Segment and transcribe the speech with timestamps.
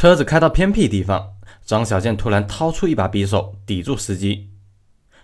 [0.00, 4.48] 车子开到偏僻地方，张小健突然掏出一把匕首抵住司机，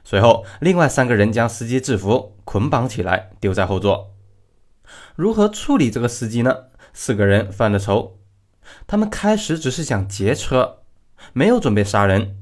[0.05, 4.15] 随后另外三个人将司机制服、捆绑起来丢在后座。
[5.15, 6.55] 如何处理这个司机呢？
[6.93, 8.19] 四个人犯了愁，
[8.87, 10.81] 他们开始只是想劫车，
[11.33, 12.37] 没有准备杀人。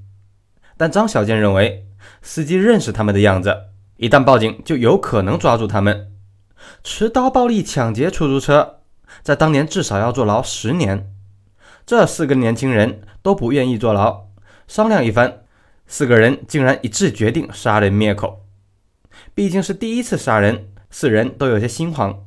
[0.76, 1.86] 但张小健认为
[2.20, 3.66] 司机认识他们的样子，
[3.96, 6.10] 一旦报警就有可能抓住他们。
[6.82, 8.80] 持刀暴力抢劫出租车，
[9.22, 11.13] 在当年至少要坐牢十年。
[11.86, 14.28] 这四个年轻人都不愿意坐牢，
[14.66, 15.44] 商量一番，
[15.86, 18.46] 四个人竟然一致决定杀人灭口。
[19.34, 22.24] 毕竟是第一次杀人，四人都有些心慌。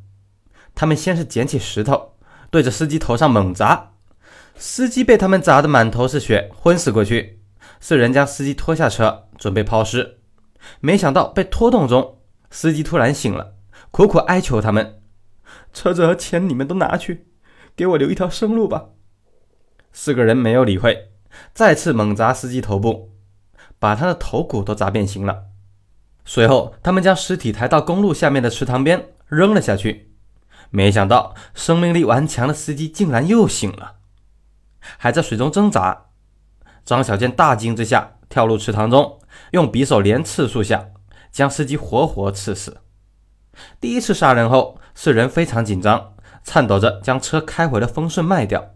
[0.76, 2.14] 他们先是捡起石头，
[2.52, 3.94] 对着司机头上猛砸，
[4.56, 7.40] 司机被他们砸得满头是血，昏死过去。
[7.80, 10.20] 四人将司机拖下车，准备抛尸，
[10.80, 12.20] 没想到被拖动中，
[12.52, 13.56] 司机突然醒了，
[13.90, 15.02] 苦苦哀求他们
[15.74, 17.28] ：“车子和钱你们都拿去，
[17.76, 18.90] 给我留一条生路吧。”
[19.92, 21.12] 四个人没有理会，
[21.54, 23.12] 再次猛砸司机头部，
[23.80, 25.46] 把他的头骨都砸变形了。
[26.26, 30.14] 随后，他们将尸体抬到公路下面的池塘边扔了下去。
[30.70, 33.96] 没想到，生命力顽强的司机竟然又醒了，
[34.98, 36.08] 还在水中挣扎。
[36.84, 39.20] 张小健大惊之下跳入池塘中，
[39.52, 40.88] 用匕首连刺数下，
[41.32, 42.78] 将司机活活刺死。
[43.80, 48.74] 第一次杀人后，四人非常紧张，颤抖着将车开回了丰顺卖掉。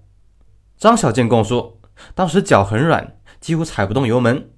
[0.81, 1.79] 张小健供述，
[2.15, 4.49] 当时脚很软，几乎踩不动油门。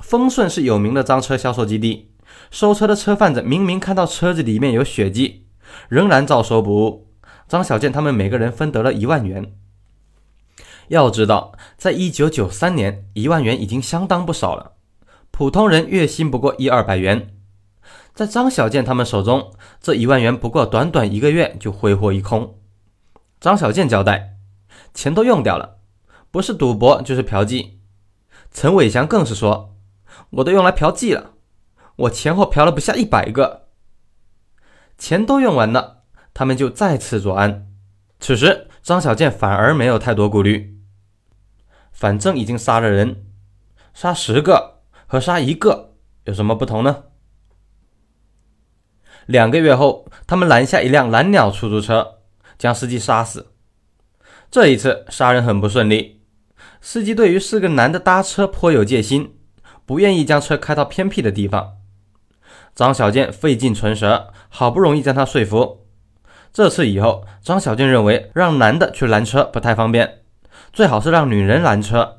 [0.00, 2.10] 丰顺是有名的赃车销售基地，
[2.50, 5.44] 收车的车贩子明明看到车子里面有血迹。
[5.90, 7.10] 仍然照收不误。
[7.46, 9.52] 张小健他们每个人分得了一万元。
[10.88, 14.72] 要知道，在一九九三年，一万元已经相当不少了。
[15.30, 17.34] 普通人月薪不过一二百元，
[18.14, 22.58] 在张小健他们手中，这一万元不过短短一个月就挥霍一空。
[23.38, 24.31] 张小健交代，
[24.94, 25.78] 钱都用掉了，
[26.30, 27.78] 不是赌博就是嫖妓。
[28.50, 29.76] 陈伟祥更是说，
[30.30, 31.32] 我都用来嫖妓了，
[31.96, 33.68] 我前后嫖了不下一百个。
[34.98, 36.02] 钱都用完了，
[36.34, 37.68] 他们就再次作案。
[38.20, 40.78] 此时，张小健反而没有太多顾虑，
[41.90, 43.26] 反正已经杀了人，
[43.94, 45.94] 杀十个和杀一个
[46.24, 47.04] 有什么不同呢？
[49.26, 52.18] 两个月后，他们拦下一辆蓝鸟出租车，
[52.58, 53.51] 将司机杀死。
[54.52, 56.20] 这一次杀人很不顺利，
[56.82, 59.34] 司机对于四个男的搭车颇有戒心，
[59.86, 61.78] 不愿意将车开到偏僻的地方。
[62.74, 65.86] 张小健费尽唇舌，好不容易将他说服。
[66.52, 70.18] 这次以后，张小健认为让男的去拦车不太方便，
[70.70, 72.18] 最好是让女人拦车。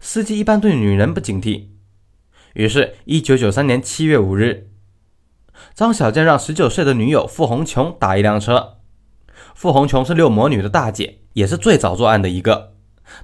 [0.00, 1.66] 司机一般对女人不警惕。
[2.54, 4.70] 于是，一九九三年七月五日，
[5.74, 8.78] 张小健让十九岁的女友付红琼打一辆车。
[9.54, 12.74] 付红琼是六魔女的大姐，也是最早作案的一个。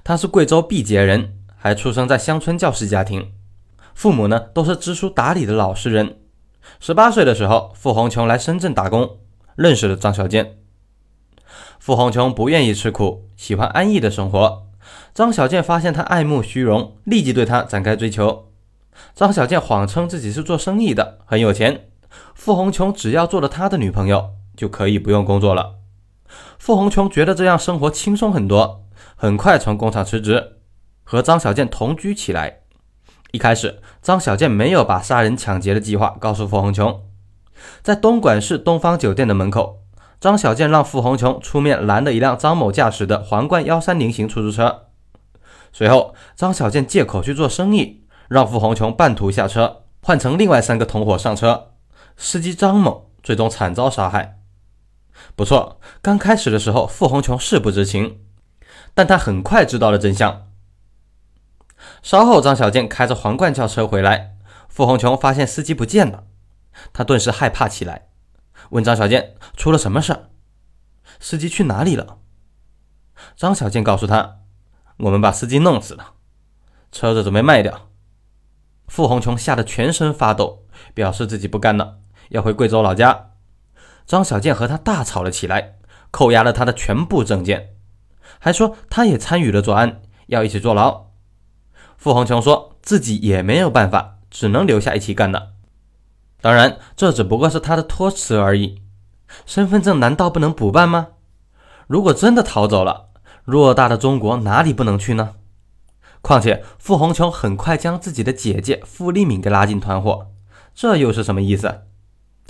[0.03, 3.33] 她是贵州毕节人，还出生在乡村教师家庭，
[3.93, 6.17] 父母呢都是知书达理的老实人。
[6.79, 9.17] 十八岁的时候，付红琼来深圳打工，
[9.55, 10.57] 认识了张小健。
[11.79, 14.67] 付红琼不愿意吃苦，喜欢安逸的生活。
[15.13, 18.47] 张小健发现她爱慕虚荣，立即对她展开追求。
[19.13, 21.89] 张小健谎称自己是做生意的，很有钱。
[22.33, 25.80] 付红琼只要做了他的女朋友，就可以不用工作了。
[26.57, 30.57] 付红琼觉得这样生活轻松很多，很快从工厂辞职，
[31.03, 32.59] 和张小健同居起来。
[33.31, 37.03] 一开始，张小健没有把杀人抢劫的计划告诉付红琼。
[37.81, 39.79] 在东莞市东方酒店的门口，
[40.19, 44.87] 张小健让付红琼出面拦了一辆张某驾驶的皇冠幺三零型出租车。
[45.71, 51.69] 随后，张小健借口去做生意，让付红琼半途下车，换成另外三个同伙上车。
[52.17, 54.40] 司机张某最终惨遭杀害。
[55.35, 58.21] 不错，刚开始的时候，傅红琼是不知情，
[58.93, 60.47] 但他很快知道了真相。
[62.01, 64.35] 稍后，张小健开着皇冠轿车回来，
[64.67, 66.25] 傅红琼发现司机不见了，
[66.93, 68.09] 他顿时害怕起来，
[68.69, 70.29] 问张小健出了什么事，
[71.19, 72.19] 司机去哪里了？
[73.35, 74.39] 张小健告诉他，
[74.97, 76.13] 我们把司机弄死了，
[76.91, 77.89] 车子准备卖掉。
[78.87, 81.99] 傅红琼吓得全身发抖，表示自己不干了，
[82.29, 83.30] 要回贵州老家。
[84.05, 85.75] 张小健和他大吵了起来，
[86.11, 87.75] 扣押了他的全部证件，
[88.39, 91.07] 还说他也参与了作案，要一起坐牢。
[91.97, 95.49] 傅红琼说自己也没有办法，只能留下一起干了。
[96.41, 98.81] 当然，这只不过是他的托词而已。
[99.45, 101.09] 身份证难道不能补办吗？
[101.87, 103.09] 如果真的逃走了，
[103.45, 105.35] 偌大的中国哪里不能去呢？
[106.21, 110.27] 况且，傅红琼很快将自己的姐姐傅丽敏给拉进团伙，
[110.73, 111.81] 这又是什么意思？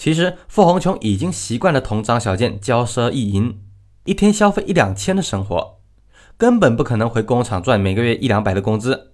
[0.01, 3.61] 其实，傅红琼已经习惯了同张小健骄奢逸淫，
[4.05, 5.79] 一天消费一两千的生活。
[6.39, 9.11] 根本不可能回工厂赚每个月一两百的工资。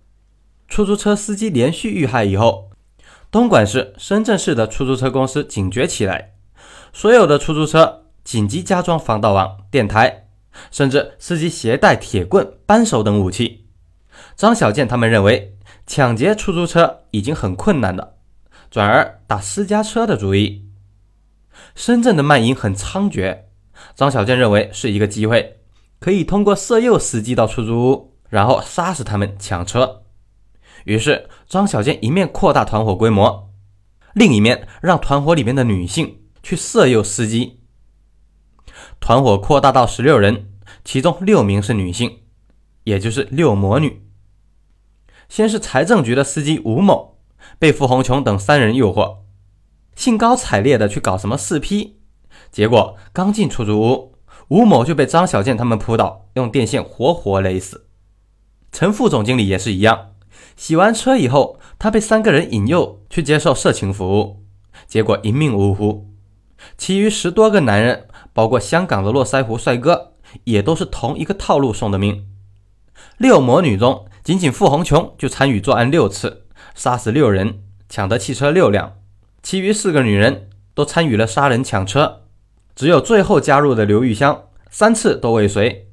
[0.70, 2.70] 出租车司机连续遇害以后，
[3.30, 6.36] 东莞市、深圳市的出租车公司警觉起来，
[6.94, 10.30] 所有的出租车紧急加装防盗网、电台，
[10.72, 13.66] 甚至司机携带铁棍、扳手等武器。
[14.38, 18.14] 张小健他们认为抢劫出租车已经很困难了，
[18.72, 20.64] 转而打私家车的主意。
[21.76, 23.40] 深圳的卖淫很猖獗，
[23.96, 25.60] 张小健认为是一个机会，
[26.00, 30.04] 可以通过色诱司机到出租屋，然后杀死他们抢车。
[30.86, 33.50] 于是张小健一面扩大团伙规模，
[34.14, 37.60] 另一面让团伙里面的女性去色诱司机。
[39.00, 40.50] 团伙扩大到十六人，
[40.84, 42.20] 其中六名是女性，
[42.86, 44.08] 也就是六魔女。
[45.30, 47.20] 先是财政局的司机吴某
[47.60, 49.27] 被傅红琼等三人诱惑。
[49.98, 51.98] 兴高采烈的去搞什么四 P，
[52.52, 54.14] 结果刚进出租屋，
[54.50, 57.88] 吴某就被张小健他们扑倒，用电线活活勒死。
[58.72, 60.12] 陈副总经理也是一样，
[60.56, 64.44] 洗完车以后，他被三个人引诱去接受色情服务，
[64.86, 66.08] 结果一命呜呼。
[66.78, 72.28] 其余十多个男人，包括香港的络腮胡帅哥，也都是同一个套路送的命。
[73.18, 76.46] 六魔女中，仅仅傅红琼就参与作案六次，
[76.76, 78.97] 杀死六人，抢得汽车六辆。
[79.50, 82.24] 其余四个女人都参与了杀人抢车，
[82.76, 85.88] 只有最后加入的刘玉香三次都未遂。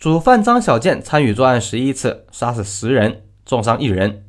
[0.00, 4.24] 主犯张小健参与作案十一次，杀死十人，重伤一人，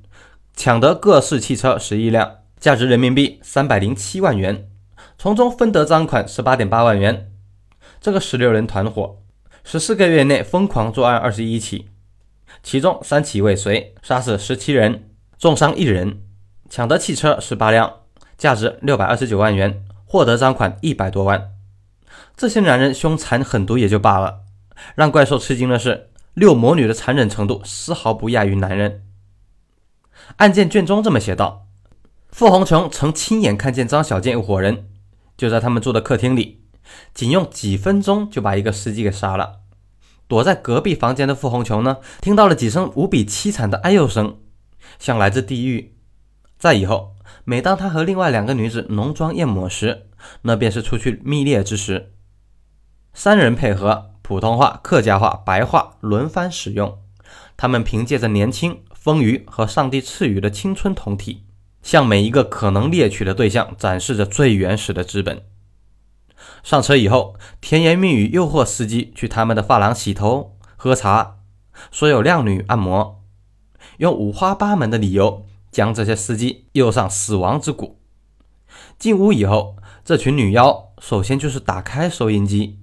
[0.55, 4.69] 抢得各式汽车十一辆，价值人民币三百零七万元，
[5.17, 7.31] 从中分得赃款十八点八万元。
[7.99, 9.17] 这个十六人团伙
[9.63, 11.87] 十四个月内疯狂作案二十一起，
[12.61, 15.09] 其中三起未遂，杀死十七人，
[15.39, 16.21] 重伤一人，
[16.69, 18.01] 抢得汽车十八辆。
[18.37, 21.53] 价值六百二十九万元，获得赃款一百多万。
[22.35, 24.41] 这些男人凶残狠毒也就罢了，
[24.95, 29.03] 让怪兽吃惊的是，六魔女的残忍程度丝毫不亚于男人。
[30.37, 31.65] 案件卷宗这么写道：
[32.29, 34.87] 傅红琼曾亲眼看见张小健一伙人
[35.35, 36.61] 就在他们住的客厅里，
[37.13, 39.61] 仅用几分钟就把一个司机给杀了。
[40.27, 44.37] 躲在隔壁房间的傅红琼呢，听到了几声无比凄惨的哀呦声，
[44.99, 45.96] 像来自地狱。
[46.57, 47.13] 在以后。
[47.49, 50.07] 每当他和另外两个女子浓妆艳抹时，
[50.41, 52.11] 那便是出去蜜猎之时。
[53.13, 56.99] 三人配合，普通话、客家话、白话轮番使用。
[57.55, 61.45] 他们凭借着年轻、丰腴和上帝赐予的青春酮体，
[61.81, 65.43] 向每一个可能猎取的对象展示着最原始的资本。
[66.63, 71.37] 上车以后，甜言蜜语诱惑司机去他们的发廊洗头、喝茶，
[71.91, 73.23] 说有靓女按摩，
[73.99, 75.45] 用五花八门的理由。
[75.77, 77.99] 将这些司机诱上死亡之谷。
[78.97, 82.79] 进屋以后，这群女妖首先就是打开收音机，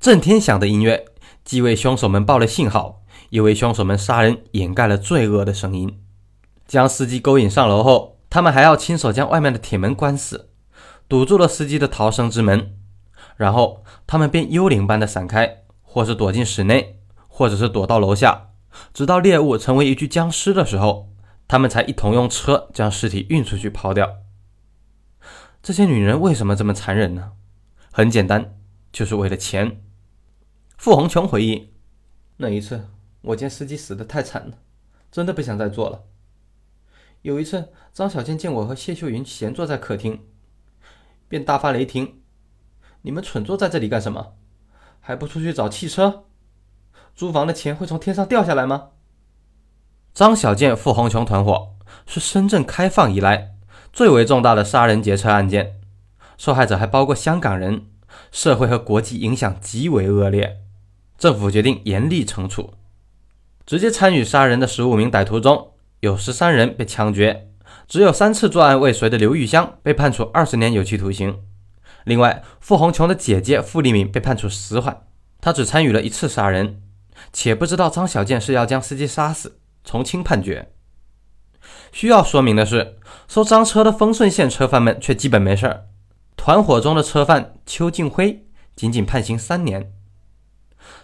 [0.00, 1.04] 震天响的音乐
[1.44, 6.00] 既为凶手们报了信号，又为凶手们杀人掩盖了罪恶的声音。
[6.66, 10.48] 将司机勾引上楼后，他们还要亲手将外面的铁门关死，
[11.10, 12.74] 堵住了司机的逃生之门。
[13.36, 18.48] 然后他们便幽灵般的闪开，或是躲进室内，或者是躲到楼下，
[18.94, 21.10] 直到猎物成为一具僵尸的时候。
[21.48, 24.18] 他们才一同用车将尸体运出去抛掉。
[25.62, 27.32] 这些女人为什么这么残忍呢？
[27.90, 28.58] 很简单，
[28.92, 29.82] 就是为了钱。
[30.76, 31.72] 傅红琼回忆，
[32.36, 32.88] 那一次
[33.22, 34.58] 我见司机死的太惨了，
[35.10, 36.04] 真的不想再做了。
[37.22, 40.24] 有一次，张小健见我和谢秀云闲坐在客厅，
[41.28, 42.20] 便大发雷霆
[43.02, 44.34] ：“你们蠢坐在这里干什么？
[45.00, 46.26] 还不出去找汽车？
[47.16, 48.90] 租房的钱会从天上掉下来吗？”
[50.18, 53.52] 张小健、傅红琼团伙是深圳开放以来
[53.92, 55.76] 最为重大的杀人劫车案件，
[56.36, 57.84] 受害者还包括香港人，
[58.32, 60.56] 社会和国际影响极为恶劣。
[61.16, 62.74] 政府决定严厉惩处。
[63.64, 67.50] 直接参与杀人的十五名歹徒中有十三人被枪决，
[67.86, 71.38] 只有三次作案未遂的刘玉香被判处二十年有期徒刑。
[72.02, 75.02] 另外，傅红琼的姐姐傅丽敏被判处死缓，
[75.40, 76.82] 她只参与了一次杀人，
[77.32, 79.60] 且不知道张小健是要将司机杀死。
[79.88, 80.70] 从轻判决。
[81.92, 85.86] 需要说明的是，收赃车的丰顺县车贩们却基本没事儿。
[86.36, 88.44] 团伙中的车贩邱敬辉
[88.76, 89.94] 仅仅判刑三年。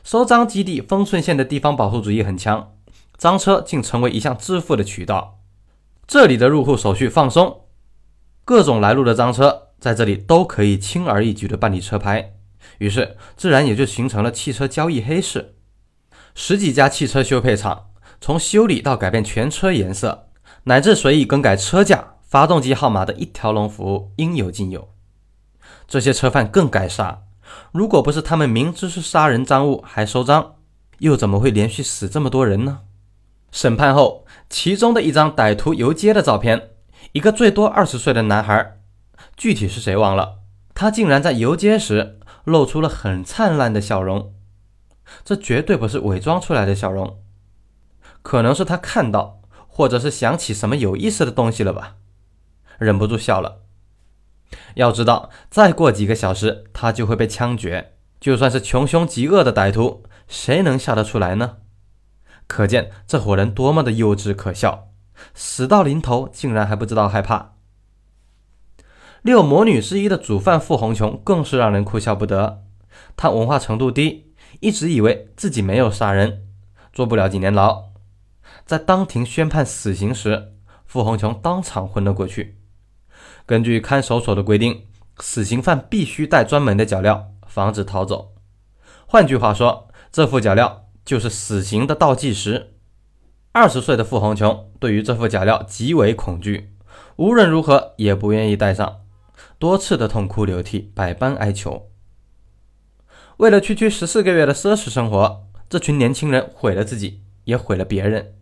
[0.02, 2.74] 收赃基地丰顺县的地方保护主义很强，
[3.16, 5.40] 赃车竟成为一项致富的渠道。
[6.06, 7.62] 这里的入户手续放松，
[8.44, 12.34] 各种来路的赃车在这里都可以轻而易举地办理车牌，
[12.76, 15.54] 于是自然也就形成了汽车交易黑市。
[16.34, 17.86] 十几家汽车修配厂。
[18.24, 20.30] 从修理到改变全车颜色，
[20.62, 24.94] 乃至随意更改车架、发动机号码的一条龙服务应有尽有。
[25.86, 27.24] 这些车贩更该杀，
[27.70, 30.54] 如果不是他们明知是杀人赃物还收赃，
[31.00, 32.80] 又怎么会连续死这么多人呢？
[33.52, 36.70] 审判后，其中的一张歹徒游街的照片，
[37.12, 38.78] 一个最多二十岁的男孩，
[39.36, 40.36] 具体是谁忘了，
[40.72, 44.32] 他竟然在游街时露出了很灿烂的笑容，
[45.22, 47.18] 这绝对不是伪装出来的笑容，
[48.24, 51.96] 可能是他看到或者是想起什么有意思的东西了吧，
[52.78, 53.60] 忍不住笑了。
[54.76, 61.58] 要知道，再过几个小时他就会被枪决，就算是穷凶极恶的歹徒，谁能笑得出来呢？
[62.46, 64.88] 可见这伙人多么的幼稚可笑，
[65.34, 67.56] 死到临头竟然还不知道害怕。
[69.22, 72.62] 六魔女之一的主犯傅红琼更是让人哭笑不得。
[73.16, 76.46] 她文化程度低，一直以为自己没有杀人，
[76.92, 77.93] 坐不了几年牢。
[78.64, 80.52] 在当庭宣判死刑时，
[80.84, 82.58] 傅红琼当场昏了过去。
[83.46, 84.86] 根据看守所的规定，
[85.18, 88.34] 死刑犯必须带专门的脚镣，防止逃走。
[89.06, 90.84] 换句话说，这副脚镣。
[91.04, 92.78] 就是死刑的倒计时。
[93.52, 96.72] 二十岁的傅红琼对于这副脚镣极为恐惧，
[97.16, 99.02] 无论如何也不愿意戴上，
[99.58, 101.90] 多次的痛哭流涕，百般哀求。
[103.36, 108.32] 为了区区十四个月的奢侈生活，这群年轻人毁了自己，也毁了别人。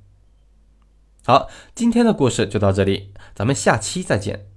[1.24, 4.51] 好，今天的故事就到这里，咱们下期再见。